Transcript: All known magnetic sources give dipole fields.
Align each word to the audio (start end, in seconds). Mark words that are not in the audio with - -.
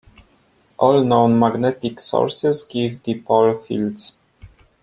All 0.79 1.03
known 1.03 1.37
magnetic 1.37 1.99
sources 1.99 2.63
give 2.63 3.03
dipole 3.03 3.63
fields. 3.63 4.13